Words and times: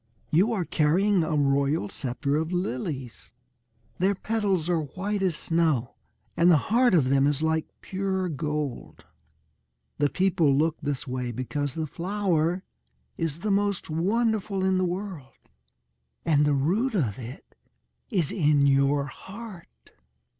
You 0.31 0.51
are 0.51 0.65
carrying 0.65 1.21
a 1.23 1.35
royal 1.35 1.87
sceptre 1.89 2.35
of 2.37 2.51
lilies. 2.51 3.31
Their 3.99 4.15
petals 4.15 4.67
are 4.67 4.79
white 4.81 5.21
as 5.21 5.35
snow, 5.35 5.93
and 6.35 6.49
the 6.49 6.57
heart 6.73 6.95
of 6.95 7.09
them 7.09 7.27
is 7.27 7.43
like 7.43 7.67
pure 7.81 8.27
gold. 8.27 9.05
The 9.99 10.09
people 10.09 10.55
look 10.57 10.81
this 10.81 11.07
way 11.07 11.31
because 11.31 11.75
the 11.75 11.85
flower 11.85 12.63
is 13.15 13.41
the 13.41 13.51
most 13.51 13.91
wonderful 13.91 14.63
in 14.65 14.79
the 14.79 14.85
world. 14.85 15.37
And 16.25 16.45
the 16.47 16.53
root 16.55 16.95
of 16.95 17.19
it 17.19 17.53
is 18.09 18.31
in 18.31 18.65
your 18.65 19.05
heart." 19.05 19.91